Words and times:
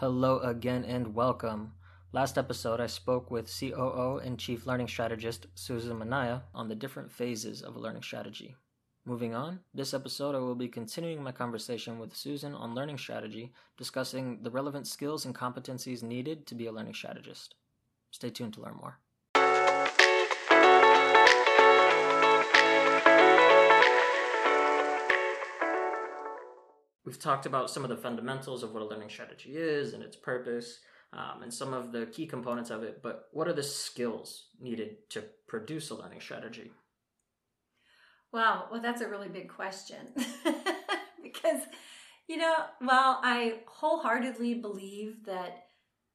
Hello 0.00 0.40
again 0.40 0.84
and 0.84 1.14
welcome. 1.14 1.72
Last 2.12 2.36
episode, 2.36 2.82
I 2.82 2.86
spoke 2.86 3.30
with 3.30 3.50
COO 3.58 4.18
and 4.22 4.38
Chief 4.38 4.66
Learning 4.66 4.86
Strategist 4.86 5.46
Susan 5.54 5.98
Minaya 5.98 6.42
on 6.54 6.68
the 6.68 6.74
different 6.74 7.10
phases 7.10 7.62
of 7.62 7.76
a 7.76 7.78
learning 7.78 8.02
strategy. 8.02 8.56
Moving 9.06 9.34
on, 9.34 9.60
this 9.72 9.94
episode 9.94 10.34
I 10.34 10.40
will 10.40 10.54
be 10.54 10.68
continuing 10.68 11.22
my 11.22 11.32
conversation 11.32 11.98
with 11.98 12.14
Susan 12.14 12.52
on 12.52 12.74
learning 12.74 12.98
strategy, 12.98 13.54
discussing 13.78 14.42
the 14.42 14.50
relevant 14.50 14.86
skills 14.86 15.24
and 15.24 15.34
competencies 15.34 16.02
needed 16.02 16.46
to 16.48 16.54
be 16.54 16.66
a 16.66 16.72
learning 16.72 16.92
strategist. 16.92 17.54
Stay 18.10 18.28
tuned 18.28 18.52
to 18.52 18.60
learn 18.60 18.76
more. 18.76 18.98
Talked 27.26 27.44
about 27.44 27.68
some 27.68 27.82
of 27.82 27.90
the 27.90 27.96
fundamentals 27.96 28.62
of 28.62 28.72
what 28.72 28.84
a 28.84 28.86
learning 28.86 29.10
strategy 29.10 29.56
is 29.56 29.94
and 29.94 30.02
its 30.02 30.14
purpose, 30.14 30.78
um, 31.12 31.42
and 31.42 31.52
some 31.52 31.74
of 31.74 31.90
the 31.90 32.06
key 32.06 32.24
components 32.24 32.70
of 32.70 32.84
it. 32.84 33.02
But 33.02 33.24
what 33.32 33.48
are 33.48 33.52
the 33.52 33.64
skills 33.64 34.50
needed 34.60 35.10
to 35.10 35.24
produce 35.48 35.90
a 35.90 35.96
learning 35.96 36.20
strategy? 36.20 36.70
Wow, 38.32 38.66
well, 38.70 38.80
that's 38.80 39.00
a 39.00 39.08
really 39.08 39.28
big 39.28 39.48
question 39.48 39.98
because, 41.22 41.62
you 42.28 42.36
know, 42.36 42.54
while 42.78 43.18
I 43.24 43.60
wholeheartedly 43.66 44.54
believe 44.54 45.24
that 45.24 45.64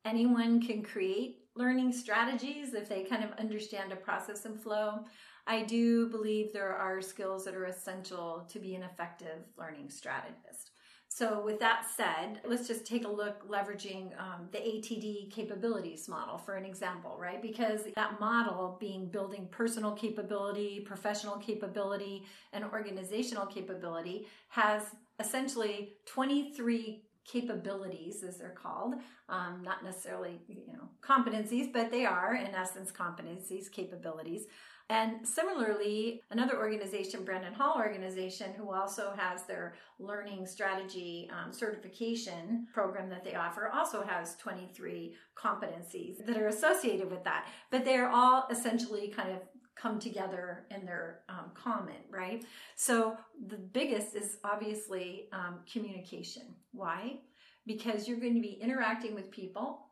anyone 0.05 0.61
can 0.61 0.81
create 0.81 1.39
learning 1.57 1.91
strategies 1.91 2.73
if 2.73 2.88
they 2.88 3.03
kind 3.03 3.25
of 3.25 3.31
understand 3.33 3.91
a 3.91 3.97
process 3.97 4.45
and 4.45 4.57
flow, 4.57 5.05
I 5.45 5.63
do 5.63 6.07
believe 6.07 6.53
there 6.53 6.73
are 6.73 7.02
skills 7.02 7.43
that 7.43 7.55
are 7.55 7.66
essential 7.66 8.47
to 8.49 8.59
be 8.59 8.75
an 8.75 8.83
effective 8.83 9.39
learning 9.57 9.89
strategist. 9.89 10.71
So, 11.13 11.41
with 11.43 11.59
that 11.59 11.88
said, 11.97 12.39
let's 12.45 12.70
just 12.70 12.85
take 12.85 13.03
a 13.03 13.09
look 13.09 13.45
leveraging 13.45 14.17
um, 14.17 14.47
the 14.53 14.59
ATD 14.59 15.29
capabilities 15.29 16.07
model 16.07 16.38
for 16.38 16.55
an 16.55 16.63
example, 16.63 17.17
right? 17.19 17.41
Because 17.41 17.81
that 17.97 18.22
model 18.22 18.77
being 18.80 19.08
building 19.08 19.49
personal 19.52 19.91
capability, 19.91 20.80
professional 20.80 21.36
capability, 21.36 22.23
and 22.53 22.63
organizational 22.63 23.45
capability 23.45 24.25
has 24.47 24.83
essentially 25.19 25.95
23 26.05 27.03
capabilities 27.25 28.23
as 28.23 28.38
they're 28.38 28.49
called 28.49 28.95
um, 29.30 29.61
not 29.64 29.83
necessarily 29.83 30.39
you 30.47 30.73
know 30.73 30.89
competencies 31.02 31.71
but 31.71 31.91
they 31.91 32.03
are 32.03 32.33
in 32.33 32.47
essence 32.55 32.91
competencies 32.91 33.71
capabilities 33.71 34.47
and 34.92 35.25
similarly, 35.25 36.22
another 36.31 36.58
organization, 36.58 37.23
Brandon 37.23 37.53
Hall 37.53 37.75
Organization, 37.78 38.52
who 38.58 38.73
also 38.73 39.14
has 39.16 39.44
their 39.44 39.75
learning 40.00 40.45
strategy 40.45 41.31
um, 41.31 41.53
certification 41.53 42.67
program 42.73 43.09
that 43.09 43.23
they 43.23 43.36
offer, 43.36 43.70
also 43.73 44.03
has 44.03 44.36
23 44.36 45.16
competencies 45.33 46.25
that 46.25 46.36
are 46.36 46.48
associated 46.48 47.09
with 47.09 47.23
that. 47.23 47.48
But 47.70 47.86
they're 47.86 48.09
all 48.09 48.48
essentially 48.52 49.08
kind 49.08 49.31
of 49.31 49.38
come 49.75 49.98
together 49.98 50.66
in 50.72 50.86
their 50.86 51.22
um, 51.30 51.52
common, 51.53 51.95
right? 52.09 52.44
So 52.76 53.16
the 53.48 53.55
biggest 53.55 54.14
is 54.14 54.39
obviously 54.44 55.30
um, 55.31 55.59
communication. 55.72 56.53
Why? 56.73 57.22
Because 57.66 58.09
you're 58.09 58.20
going 58.20 58.36
to 58.36 58.42
be 58.42 58.59
interacting 58.61 59.16
with 59.16 59.31
people 59.31 59.86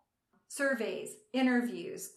surveys, 0.50 1.12
interviews, 1.32 2.10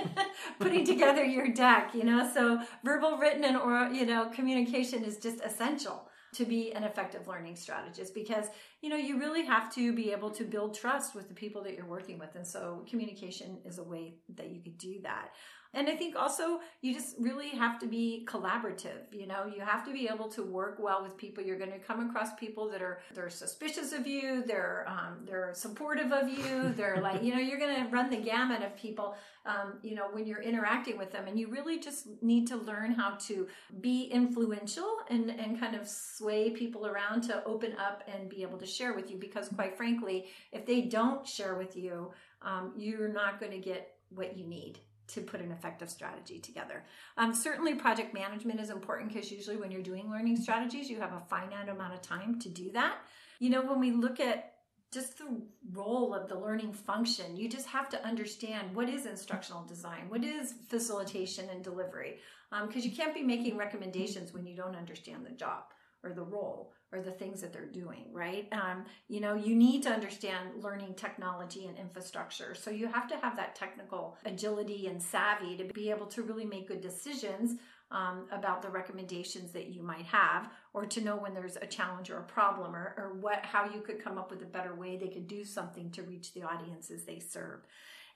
putting 0.60 0.84
together 0.84 1.24
your 1.24 1.48
deck, 1.48 1.92
you 1.94 2.04
know. 2.04 2.30
So 2.32 2.60
verbal, 2.84 3.16
written, 3.16 3.42
and 3.44 3.56
or 3.56 3.88
you 3.88 4.06
know, 4.06 4.30
communication 4.32 5.02
is 5.02 5.18
just 5.18 5.40
essential 5.40 6.06
to 6.32 6.44
be 6.44 6.72
an 6.72 6.84
effective 6.84 7.26
learning 7.26 7.56
strategist 7.56 8.14
because 8.14 8.46
you 8.82 8.88
know 8.88 8.96
you 8.96 9.18
really 9.18 9.44
have 9.44 9.72
to 9.74 9.92
be 9.92 10.12
able 10.12 10.30
to 10.30 10.44
build 10.44 10.74
trust 10.74 11.14
with 11.14 11.28
the 11.28 11.34
people 11.34 11.62
that 11.62 11.74
you're 11.74 11.88
working 11.88 12.18
with 12.18 12.34
and 12.36 12.46
so 12.46 12.84
communication 12.88 13.58
is 13.64 13.78
a 13.78 13.82
way 13.82 14.14
that 14.36 14.50
you 14.50 14.62
could 14.62 14.78
do 14.78 15.00
that 15.02 15.30
and 15.72 15.88
I 15.88 15.94
think 15.94 16.16
also 16.16 16.60
you 16.80 16.92
just 16.92 17.14
really 17.18 17.50
have 17.50 17.78
to 17.78 17.86
be 17.86 18.26
collaborative. 18.28 19.12
You 19.12 19.28
know, 19.28 19.46
you 19.46 19.62
have 19.62 19.84
to 19.84 19.92
be 19.92 20.08
able 20.08 20.28
to 20.30 20.42
work 20.42 20.78
well 20.80 21.02
with 21.02 21.16
people. 21.16 21.44
You're 21.44 21.58
going 21.58 21.70
to 21.70 21.78
come 21.78 22.08
across 22.08 22.34
people 22.34 22.68
that 22.70 22.82
are 22.82 23.00
they're 23.14 23.30
suspicious 23.30 23.92
of 23.92 24.06
you. 24.06 24.42
They're 24.44 24.84
um, 24.88 25.18
they're 25.24 25.52
supportive 25.54 26.12
of 26.12 26.28
you. 26.28 26.70
They're 26.76 27.00
like 27.00 27.22
you 27.22 27.32
know 27.32 27.40
you're 27.40 27.58
going 27.58 27.84
to 27.84 27.90
run 27.90 28.10
the 28.10 28.16
gamut 28.16 28.62
of 28.62 28.76
people. 28.76 29.14
Um, 29.46 29.78
you 29.82 29.94
know 29.94 30.08
when 30.10 30.26
you're 30.26 30.42
interacting 30.42 30.98
with 30.98 31.12
them, 31.12 31.28
and 31.28 31.38
you 31.38 31.48
really 31.48 31.78
just 31.78 32.08
need 32.20 32.48
to 32.48 32.56
learn 32.56 32.92
how 32.92 33.12
to 33.28 33.46
be 33.80 34.04
influential 34.04 34.98
and 35.08 35.30
and 35.30 35.60
kind 35.60 35.76
of 35.76 35.86
sway 35.86 36.50
people 36.50 36.86
around 36.86 37.22
to 37.22 37.44
open 37.44 37.76
up 37.78 38.02
and 38.12 38.28
be 38.28 38.42
able 38.42 38.58
to 38.58 38.66
share 38.66 38.92
with 38.92 39.08
you. 39.08 39.18
Because 39.18 39.48
quite 39.48 39.76
frankly, 39.76 40.26
if 40.50 40.66
they 40.66 40.82
don't 40.82 41.26
share 41.26 41.54
with 41.54 41.76
you, 41.76 42.10
um, 42.42 42.72
you're 42.76 43.08
not 43.08 43.38
going 43.38 43.52
to 43.52 43.58
get 43.58 43.94
what 44.10 44.36
you 44.36 44.44
need 44.44 44.80
to 45.14 45.20
put 45.20 45.40
an 45.40 45.52
effective 45.52 45.90
strategy 45.90 46.38
together. 46.38 46.84
Um, 47.16 47.34
certainly, 47.34 47.74
project 47.74 48.14
management 48.14 48.60
is 48.60 48.70
important 48.70 49.12
because 49.12 49.30
usually 49.30 49.56
when 49.56 49.70
you're 49.70 49.82
doing 49.82 50.10
learning 50.10 50.36
strategies, 50.36 50.88
you 50.88 51.00
have 51.00 51.12
a 51.12 51.22
finite 51.28 51.68
amount 51.68 51.94
of 51.94 52.02
time 52.02 52.38
to 52.40 52.48
do 52.48 52.70
that. 52.72 52.98
You 53.38 53.50
know, 53.50 53.62
when 53.62 53.80
we 53.80 53.92
look 53.92 54.20
at 54.20 54.54
just 54.92 55.18
the 55.18 55.40
role 55.72 56.14
of 56.14 56.28
the 56.28 56.38
learning 56.38 56.72
function, 56.72 57.36
you 57.36 57.48
just 57.48 57.66
have 57.68 57.88
to 57.90 58.04
understand 58.04 58.74
what 58.74 58.88
is 58.88 59.06
instructional 59.06 59.64
design, 59.64 60.06
what 60.08 60.24
is 60.24 60.54
facilitation 60.68 61.48
and 61.50 61.62
delivery, 61.62 62.18
because 62.50 62.84
um, 62.84 62.90
you 62.90 62.90
can't 62.90 63.14
be 63.14 63.22
making 63.22 63.56
recommendations 63.56 64.32
when 64.32 64.44
you 64.46 64.56
don't 64.56 64.74
understand 64.74 65.24
the 65.24 65.30
job 65.30 65.64
or 66.02 66.12
the 66.12 66.22
role 66.22 66.72
or 66.92 67.00
the 67.00 67.10
things 67.10 67.40
that 67.40 67.52
they're 67.52 67.66
doing, 67.66 68.04
right? 68.12 68.48
Um, 68.52 68.84
you 69.08 69.20
know, 69.20 69.34
you 69.34 69.54
need 69.54 69.82
to 69.84 69.90
understand 69.90 70.62
learning 70.62 70.94
technology 70.94 71.66
and 71.66 71.78
infrastructure. 71.78 72.54
So 72.54 72.70
you 72.70 72.88
have 72.88 73.06
to 73.08 73.16
have 73.18 73.36
that 73.36 73.54
technical 73.54 74.16
agility 74.24 74.88
and 74.88 75.00
savvy 75.00 75.56
to 75.56 75.64
be 75.64 75.90
able 75.90 76.06
to 76.06 76.22
really 76.22 76.44
make 76.44 76.68
good 76.68 76.80
decisions 76.80 77.58
um, 77.92 78.26
about 78.30 78.62
the 78.62 78.68
recommendations 78.68 79.50
that 79.52 79.68
you 79.68 79.82
might 79.82 80.06
have, 80.06 80.48
or 80.74 80.86
to 80.86 81.00
know 81.00 81.16
when 81.16 81.34
there's 81.34 81.56
a 81.56 81.66
challenge 81.66 82.08
or 82.08 82.18
a 82.18 82.22
problem, 82.22 82.74
or, 82.74 82.94
or 82.96 83.14
what 83.20 83.44
how 83.44 83.64
you 83.64 83.80
could 83.80 84.02
come 84.02 84.16
up 84.16 84.30
with 84.30 84.42
a 84.42 84.46
better 84.46 84.74
way 84.74 84.96
they 84.96 85.08
could 85.08 85.26
do 85.26 85.44
something 85.44 85.90
to 85.90 86.02
reach 86.02 86.32
the 86.32 86.42
audiences 86.42 87.04
they 87.04 87.18
serve. 87.18 87.60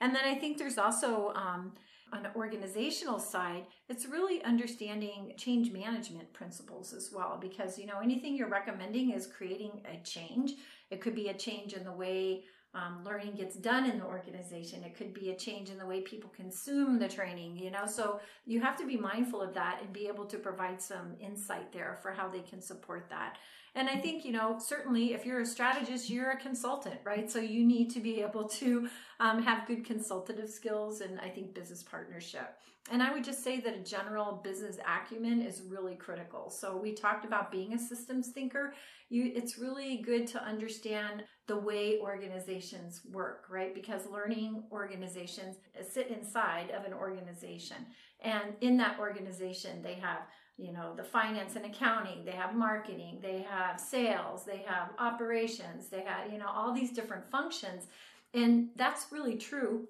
And 0.01 0.15
then 0.15 0.25
I 0.25 0.37
think 0.37 0.59
there's 0.59 0.79
also 0.79 1.33
um, 1.35 1.73
on 2.13 2.27
an 2.27 2.33
organizational 2.37 3.19
side, 3.19 3.67
it's 3.89 4.07
really 4.07 4.43
understanding 4.45 5.33
change 5.37 5.73
management 5.73 6.33
principles 6.33 6.93
as 6.93 7.11
well. 7.13 7.39
Because, 7.41 7.79
you 7.79 7.87
know, 7.87 8.01
anything 8.03 8.37
you're 8.37 8.49
recommending 8.49 9.11
is 9.11 9.27
creating 9.27 9.83
a 9.85 10.03
change. 10.05 10.53
It 10.91 11.01
could 11.01 11.15
be 11.15 11.29
a 11.29 11.35
change 11.35 11.73
in 11.73 11.85
the 11.85 11.93
way 11.93 12.45
um, 12.75 13.05
learning 13.05 13.35
gets 13.35 13.55
done 13.55 13.89
in 13.89 13.99
the 13.99 14.05
organization. 14.05 14.83
It 14.83 14.97
could 14.97 15.15
be 15.15 15.31
a 15.31 15.37
change 15.37 15.71
in 15.71 15.79
the 15.79 15.87
way 15.87 16.01
people 16.01 16.31
consume 16.35 16.99
the 16.99 17.09
training, 17.09 17.57
you 17.57 17.71
know. 17.71 17.87
So 17.87 18.21
you 18.47 18.61
have 18.61 18.77
to 18.79 18.87
be 18.87 18.97
mindful 18.97 19.41
of 19.41 19.55
that 19.55 19.79
and 19.81 19.93
be 19.93 20.09
able 20.09 20.27
to 20.27 20.39
provide 20.39 20.83
some 20.83 21.15
insight 21.21 21.73
there 21.73 21.99
for 22.03 22.11
how 22.11 22.29
they 22.29 22.41
can 22.41 22.61
support 22.61 23.07
that. 23.11 23.39
And 23.77 23.89
I 23.89 23.97
think, 23.97 24.25
you 24.25 24.31
know, 24.31 24.59
certainly 24.61 25.15
if 25.15 25.27
you're 25.27 25.41
a 25.41 25.47
strategist, 25.47 26.09
you're 26.09 26.31
a 26.31 26.37
consultant, 26.37 27.01
right? 27.05 27.29
So 27.29 27.41
you 27.41 27.65
need 27.65 27.91
to 27.91 28.01
be 28.01 28.21
able 28.21 28.49
to 28.51 28.89
um, 29.19 29.43
have 29.43 29.67
good 29.67 29.85
consultative 29.85 30.49
skills 30.49 31.01
and 31.01 31.19
I 31.21 31.29
think 31.29 31.55
business 31.55 31.83
partnership. 31.83 32.57
And 32.91 33.03
I 33.03 33.13
would 33.13 33.25
just 33.25 33.43
say 33.43 33.61
that 33.61 33.75
a 33.75 33.81
general 33.81 34.41
business 34.45 34.77
acumen 34.87 35.41
is 35.41 35.63
really 35.69 35.97
critical. 35.97 36.51
So 36.51 36.77
we 36.77 36.93
talked 36.93 37.25
about 37.25 37.51
being 37.51 37.73
a 37.73 37.79
systems 37.79 38.29
thinker. 38.29 38.75
You, 39.09 39.33
it's 39.35 39.59
really 39.59 39.97
good 39.99 40.27
to 40.29 40.43
understand 40.43 41.25
the 41.47 41.57
way 41.57 41.99
organizations 42.01 43.01
work, 43.11 43.47
right? 43.51 43.75
Because 43.75 44.07
learning 44.07 44.65
organizations 44.71 45.57
sit 45.91 46.09
inside 46.09 46.71
of 46.71 46.85
an 46.85 46.93
organization. 46.93 47.79
And 48.21 48.55
in 48.61 48.77
that 48.79 48.99
organization, 48.99 49.83
they 49.83 49.95
have 49.95 50.21
you 50.57 50.73
know 50.73 50.95
the 50.97 51.03
finance 51.03 51.57
and 51.57 51.67
accounting 51.67 52.25
they 52.25 52.33
have 52.33 52.55
marketing 52.55 53.19
they 53.21 53.43
have 53.43 53.81
sales 53.81 54.45
they 54.45 54.65
have 54.67 54.91
operations 54.99 55.89
they 55.89 56.03
have 56.03 56.33
you 56.33 56.39
know 56.39 56.49
all 56.49 56.73
these 56.73 56.93
different 56.93 57.31
functions. 57.31 57.87
And 58.33 58.71
that's 58.75 59.13
really 59.13 59.37
true 59.37 59.87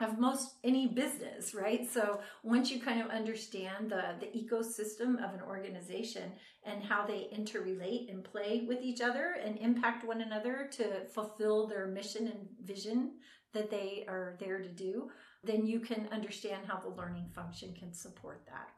of 0.00 0.18
most 0.18 0.56
any 0.64 0.86
business 0.88 1.54
right? 1.54 1.88
So 1.88 2.20
once 2.42 2.70
you 2.70 2.80
kind 2.80 3.00
of 3.00 3.08
understand 3.08 3.90
the 3.90 4.16
the 4.20 4.26
ecosystem 4.26 5.16
of 5.24 5.34
an 5.34 5.40
organization 5.46 6.32
and 6.64 6.82
how 6.82 7.06
they 7.06 7.28
interrelate 7.36 8.10
and 8.10 8.24
play 8.24 8.64
with 8.66 8.80
each 8.82 9.00
other 9.00 9.36
and 9.44 9.58
impact 9.58 10.06
one 10.06 10.22
another 10.22 10.68
to 10.72 11.04
fulfill 11.06 11.66
their 11.66 11.86
mission 11.86 12.26
and 12.26 12.48
vision 12.62 13.12
that 13.52 13.70
they 13.70 14.04
are 14.08 14.36
there 14.40 14.58
to 14.58 14.68
do 14.68 15.10
then 15.44 15.66
you 15.66 15.78
can 15.78 16.08
understand 16.10 16.62
how 16.66 16.78
the 16.78 16.88
learning 16.88 17.28
function 17.34 17.74
can 17.74 17.92
support 17.92 18.42
that 18.46 18.70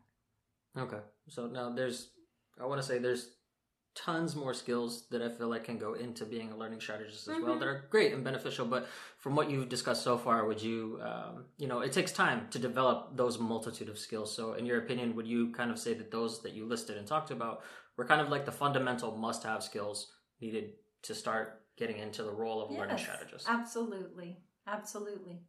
Okay. 0.77 0.99
So 1.29 1.47
now 1.47 1.71
there's, 1.71 2.11
I 2.61 2.67
want 2.67 2.81
to 2.81 2.87
say 2.87 2.99
there's 2.99 3.31
tons 3.95 4.37
more 4.37 4.53
skills 4.53 5.07
that 5.11 5.23
I 5.23 5.31
feel 5.31 5.49
like 5.49 5.65
can 5.65 5.79
go 5.79 5.95
into 5.95 6.27
being 6.27 6.53
a 6.53 6.57
learning 6.57 6.81
strategist 6.81 7.27
as 7.29 7.35
mm-hmm. 7.35 7.47
well 7.47 7.59
that 7.59 7.67
are 7.67 7.87
great 7.91 8.13
and 8.13 8.23
beneficial. 8.23 8.67
But 8.67 8.89
from 9.19 9.35
what 9.35 9.51
you've 9.51 9.69
discussed 9.69 10.05
so 10.05 10.19
far, 10.19 10.47
would 10.47 10.63
you, 10.63 11.01
um, 11.03 11.47
you 11.57 11.67
know, 11.67 11.81
it 11.81 11.93
takes 11.93 12.13
time 12.13 12.47
to 12.51 12.59
develop 12.59 13.17
those 13.17 13.39
multitude 13.39 13.89
of 13.89 13.99
skills. 13.99 14.35
So, 14.35 14.53
in 14.53 14.67
your 14.67 14.79
opinion, 14.79 15.17
would 15.17 15.27
you 15.27 15.51
kind 15.53 15.71
of 15.71 15.79
say 15.79 15.95
that 15.95 16.11
those 16.11 16.43
that 16.43 16.53
you 16.53 16.67
listed 16.67 16.99
and 16.99 17.07
talked 17.07 17.31
about 17.31 17.63
were 17.97 18.05
kind 18.05 18.21
of 18.21 18.29
like 18.29 18.45
the 18.45 18.53
fundamental 18.53 19.17
must 19.17 19.43
have 19.45 19.63
skills 19.63 20.13
needed 20.41 20.73
to 21.03 21.15
start 21.15 21.63
getting 21.79 21.99
into 21.99 22.23
the 22.23 22.33
role 22.33 22.63
of 22.63 22.71
a 22.71 22.75
learning 22.75 22.99
strategist. 22.99 23.47
Absolutely. 23.49 24.39
Absolutely. 24.67 25.41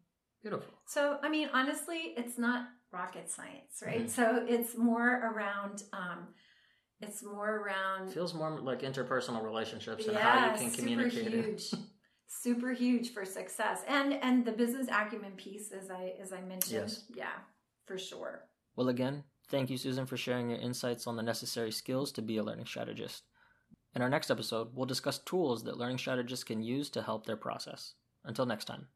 Beautiful. 0.42 0.74
So, 0.86 1.18
I 1.24 1.30
mean, 1.30 1.50
honestly, 1.54 2.14
it's 2.16 2.38
not 2.38 2.68
rocket 2.92 3.30
science, 3.30 3.82
right? 3.86 4.06
Mhm. 4.06 4.10
So 4.10 4.46
it's 4.48 4.78
more 4.78 5.08
around, 5.18 5.84
um, 5.94 6.34
it's 7.02 7.22
more 7.24 7.58
around, 7.58 8.12
Feels 8.14 8.34
more 8.34 8.60
like 8.60 8.82
interpersonal 8.82 9.44
relationships 9.44 10.08
and 10.08 10.18
how 10.18 10.46
you 10.46 10.58
can 10.58 10.70
super 10.72 10.82
communicate 10.82 11.34
it. 11.34 11.46
huge, 11.46 11.74
super 12.28 12.72
huge 12.72 13.14
for 13.14 13.26
success, 13.26 13.84
and 13.88 14.14
and 14.14 14.46
the 14.46 14.52
business 14.52 14.88
acumen 14.90 15.34
piece, 15.34 15.72
as 15.72 15.90
I 15.92 16.16
as 16.20 16.32
I 16.34 16.42
mentioned, 16.42 16.72
Yes. 16.82 17.06
yeah, 17.10 17.40
for 17.86 17.98
sure. 17.98 18.50
Well, 18.76 18.90
again, 18.90 19.24
thank 19.50 19.70
you, 19.70 19.78
Susan, 19.78 20.06
for 20.06 20.18
sharing 20.18 20.50
your 20.50 20.60
insights 20.60 21.08
on 21.08 21.16
the 21.16 21.24
necessary 21.24 21.72
skills 21.72 22.12
to 22.14 22.22
be 22.22 22.38
a 22.38 22.44
learning 22.44 22.66
strategist. 22.68 23.24
In 23.96 24.02
our 24.02 24.10
next 24.10 24.30
episode, 24.30 24.76
we'll 24.76 24.86
discuss 24.86 25.18
tools 25.20 25.64
that 25.64 25.78
learning 25.78 25.98
strategists 25.98 26.44
can 26.44 26.62
use 26.62 26.90
to 26.92 27.02
help 27.02 27.26
their 27.26 27.38
process. 27.38 27.96
Until 28.24 28.46
next 28.46 28.66
time. 28.66 28.88